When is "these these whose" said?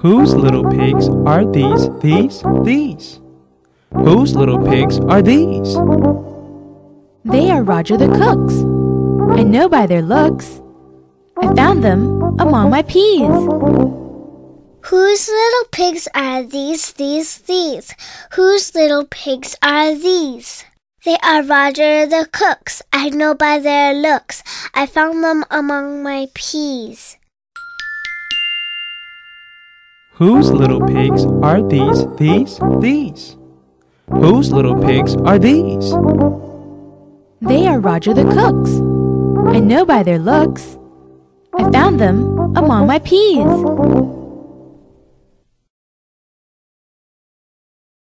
2.00-4.34, 16.94-18.74, 32.18-34.52